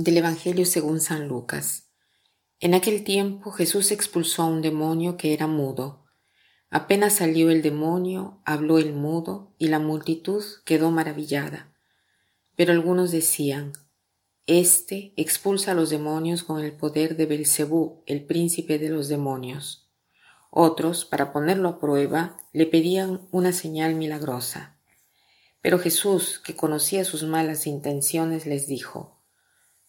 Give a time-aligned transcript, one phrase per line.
[0.00, 1.88] Del Evangelio según San Lucas.
[2.60, 6.04] En aquel tiempo Jesús expulsó a un demonio que era mudo.
[6.70, 11.74] Apenas salió el demonio, habló el mudo, y la multitud quedó maravillada.
[12.54, 13.72] Pero algunos decían,
[14.46, 19.90] Este expulsa a los demonios con el poder de Belcebú, el príncipe de los demonios.
[20.52, 24.78] Otros, para ponerlo a prueba, le pedían una señal milagrosa.
[25.60, 29.17] Pero Jesús, que conocía sus malas intenciones, les dijo,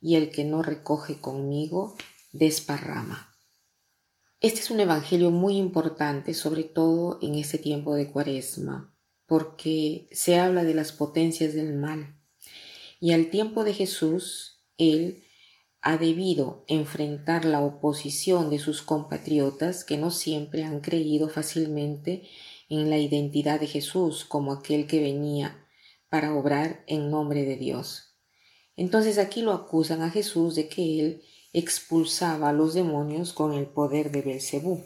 [0.00, 1.96] y el que no recoge conmigo
[2.32, 3.34] desparrama.
[4.40, 10.38] Este es un evangelio muy importante, sobre todo en este tiempo de cuaresma, porque se
[10.38, 12.16] habla de las potencias del mal.
[13.00, 15.24] Y al tiempo de Jesús, Él
[15.82, 22.28] ha debido enfrentar la oposición de sus compatriotas que no siempre han creído fácilmente
[22.68, 25.66] en la identidad de Jesús como aquel que venía
[26.08, 28.09] para obrar en nombre de Dios.
[28.80, 33.66] Entonces aquí lo acusan a Jesús de que él expulsaba a los demonios con el
[33.66, 34.82] poder de Belcebú.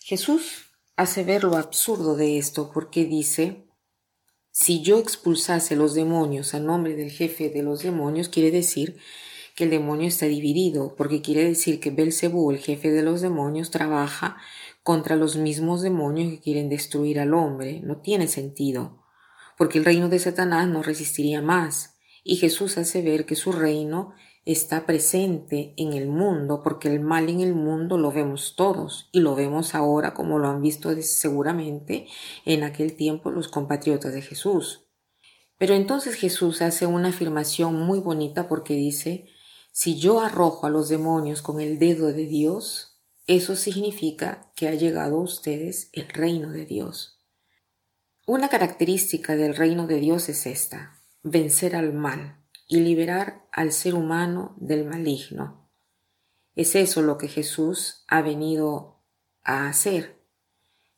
[0.00, 0.64] Jesús
[0.96, 3.68] hace ver lo absurdo de esto porque dice,
[4.50, 8.98] si yo expulsase los demonios a nombre del jefe de los demonios, quiere decir
[9.54, 13.70] que el demonio está dividido, porque quiere decir que Belcebú, el jefe de los demonios,
[13.70, 14.36] trabaja
[14.82, 17.82] contra los mismos demonios que quieren destruir al hombre.
[17.84, 19.04] No tiene sentido
[19.56, 21.93] porque el reino de Satanás no resistiría más,
[22.24, 24.14] y Jesús hace ver que su reino
[24.46, 29.20] está presente en el mundo, porque el mal en el mundo lo vemos todos, y
[29.20, 32.08] lo vemos ahora como lo han visto seguramente
[32.44, 34.86] en aquel tiempo los compatriotas de Jesús.
[35.58, 39.28] Pero entonces Jesús hace una afirmación muy bonita porque dice,
[39.70, 44.74] si yo arrojo a los demonios con el dedo de Dios, eso significa que ha
[44.74, 47.20] llegado a ustedes el reino de Dios.
[48.26, 53.94] Una característica del reino de Dios es esta, vencer al mal y liberar al ser
[53.94, 55.70] humano del maligno.
[56.54, 59.02] Es eso lo que Jesús ha venido
[59.42, 60.22] a hacer,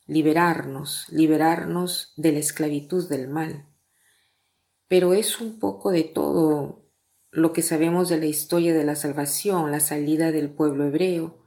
[0.07, 3.67] liberarnos, liberarnos de la esclavitud del mal.
[4.89, 6.91] Pero es un poco de todo
[7.31, 11.45] lo que sabemos de la historia de la salvación, la salida del pueblo hebreo,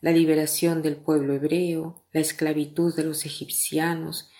[0.00, 4.30] la liberación del pueblo hebreo, la esclavitud de los egipcianos,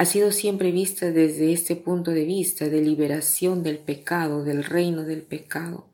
[0.00, 5.04] ha sido siempre vista desde este punto de vista de liberación del pecado, del reino
[5.04, 5.90] del pecado.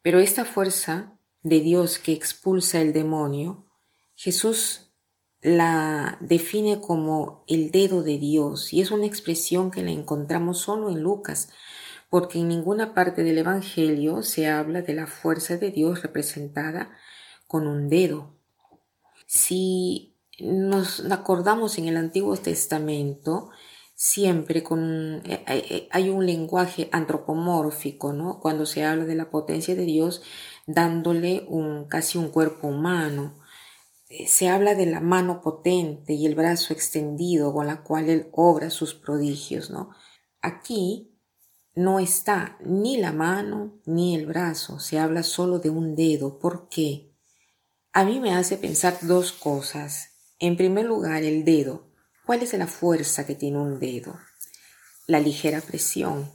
[0.00, 1.12] Pero esta fuerza
[1.42, 3.66] de Dios que expulsa el demonio,
[4.14, 4.90] Jesús
[5.42, 10.88] la define como el dedo de Dios y es una expresión que la encontramos solo
[10.88, 11.50] en Lucas,
[12.08, 16.96] porque en ninguna parte del Evangelio se habla de la fuerza de Dios representada
[17.48, 18.34] con un dedo.
[19.26, 23.50] Si nos acordamos en el Antiguo Testamento
[23.94, 28.40] siempre con eh, eh, eh, hay un lenguaje antropomórfico, ¿no?
[28.40, 30.22] Cuando se habla de la potencia de Dios
[30.66, 33.36] dándole un casi un cuerpo humano.
[34.26, 38.70] Se habla de la mano potente y el brazo extendido con la cual él obra
[38.70, 39.90] sus prodigios, ¿no?
[40.40, 41.10] Aquí
[41.74, 46.38] no está ni la mano ni el brazo, se habla solo de un dedo.
[46.38, 47.12] ¿Por qué?
[47.92, 50.13] A mí me hace pensar dos cosas.
[50.46, 51.86] En primer lugar, el dedo.
[52.26, 54.20] ¿Cuál es la fuerza que tiene un dedo?
[55.06, 56.30] La ligera presión.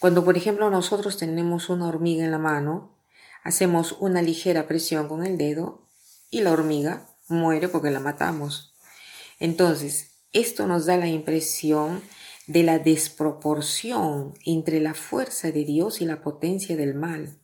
[0.00, 2.94] Cuando, por ejemplo, nosotros tenemos una hormiga en la mano,
[3.42, 5.88] hacemos una ligera presión con el dedo
[6.28, 8.74] y la hormiga muere porque la matamos.
[9.40, 12.02] Entonces, esto nos da la impresión
[12.46, 17.38] de la desproporción entre la fuerza de Dios y la potencia del mal.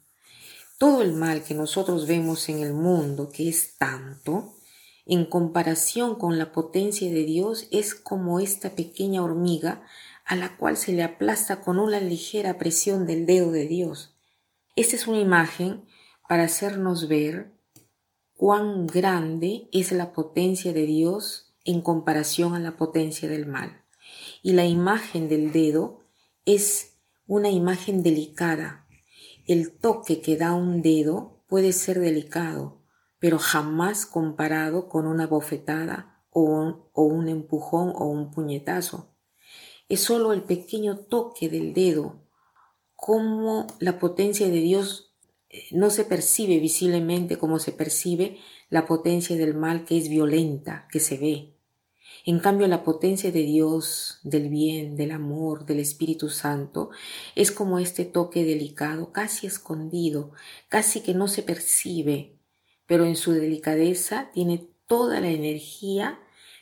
[0.76, 4.57] Todo el mal que nosotros vemos en el mundo, que es tanto,
[5.08, 9.82] en comparación con la potencia de Dios es como esta pequeña hormiga
[10.26, 14.14] a la cual se le aplasta con una ligera presión del dedo de Dios.
[14.76, 15.86] Esta es una imagen
[16.28, 17.54] para hacernos ver
[18.34, 23.82] cuán grande es la potencia de Dios en comparación a la potencia del mal.
[24.42, 26.00] Y la imagen del dedo
[26.44, 28.86] es una imagen delicada.
[29.46, 32.77] El toque que da un dedo puede ser delicado,
[33.18, 39.14] pero jamás comparado con una bofetada o un, o un empujón o un puñetazo.
[39.88, 42.22] Es solo el pequeño toque del dedo,
[42.94, 45.14] como la potencia de Dios
[45.50, 48.38] eh, no se percibe visiblemente como se percibe
[48.68, 51.54] la potencia del mal que es violenta, que se ve.
[52.24, 56.90] En cambio, la potencia de Dios, del bien, del amor, del Espíritu Santo,
[57.34, 60.32] es como este toque delicado, casi escondido,
[60.68, 62.37] casi que no se percibe,
[62.88, 66.18] pero en su delicadeza tiene toda la energía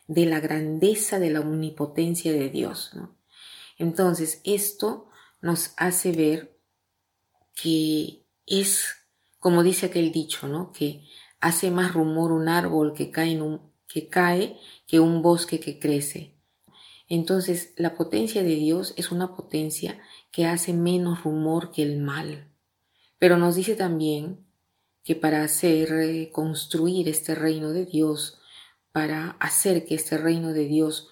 [0.08, 2.90] de la grandeza de la omnipotencia de Dios.
[3.78, 5.08] Entonces, esto
[5.40, 6.58] nos hace ver
[7.54, 8.96] que es,
[9.38, 10.72] como dice aquel dicho, ¿no?
[10.72, 11.04] que
[11.40, 14.58] hace más rumor un árbol que cae, en un, que cae
[14.88, 16.34] que un bosque que crece.
[17.08, 20.00] Entonces, la potencia de Dios es una potencia
[20.32, 22.50] que hace menos rumor que el mal.
[23.18, 24.45] Pero nos dice también
[25.06, 28.40] que para hacer eh, construir este reino de Dios,
[28.90, 31.08] para hacer que este reino de Dios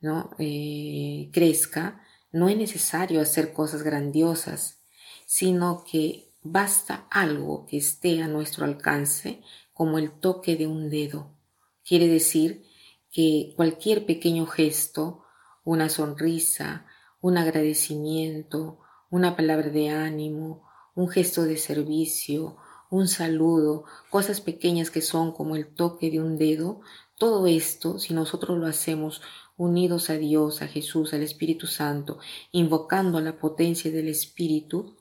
[0.00, 0.30] ¿no?
[0.40, 2.02] Eh, crezca,
[2.32, 4.80] no es necesario hacer cosas grandiosas,
[5.26, 11.38] sino que basta algo que esté a nuestro alcance, como el toque de un dedo.
[11.84, 12.64] Quiere decir
[13.12, 15.22] que cualquier pequeño gesto,
[15.62, 16.86] una sonrisa,
[17.20, 22.56] un agradecimiento, una palabra de ánimo, un gesto de servicio,
[22.90, 26.80] un saludo, cosas pequeñas que son como el toque de un dedo,
[27.18, 29.22] todo esto, si nosotros lo hacemos
[29.56, 32.18] unidos a Dios, a Jesús, al Espíritu Santo,
[32.52, 34.96] invocando la potencia del Espíritu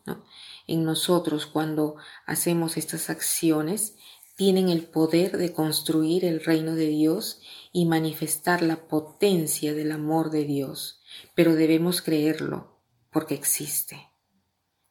[0.68, 3.96] en nosotros cuando hacemos estas acciones,
[4.36, 7.42] tienen el poder de construir el reino de Dios
[7.72, 11.02] y manifestar la potencia del amor de Dios,
[11.36, 12.80] pero debemos creerlo
[13.12, 14.15] porque existe.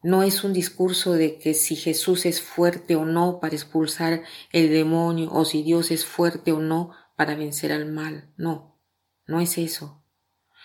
[0.05, 4.23] No es un discurso de que si Jesús es fuerte o no para expulsar
[4.53, 8.31] el demonio o si Dios es fuerte o no para vencer al mal.
[8.37, 8.79] No,
[9.27, 10.05] no es eso.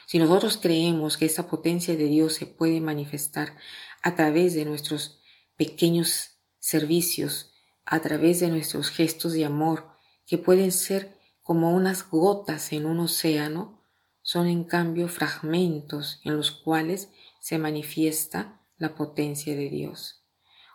[0.07, 3.55] Si nosotros creemos que esa potencia de Dios se puede manifestar
[4.01, 5.21] a través de nuestros
[5.55, 7.53] pequeños servicios,
[7.85, 9.87] a través de nuestros gestos de amor,
[10.25, 13.85] que pueden ser como unas gotas en un océano,
[14.21, 17.07] son en cambio fragmentos en los cuales
[17.39, 20.25] se manifiesta la potencia de Dios.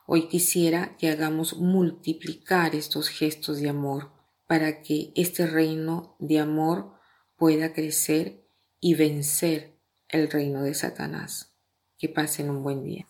[0.06, 4.12] Hoy quisiera que hagamos multiplicar estos gestos de amor
[4.46, 6.92] para que este reino de amor
[7.36, 8.46] pueda crecer
[8.78, 11.56] y vencer el reino de Satanás.
[11.98, 13.08] Que pasen un buen día.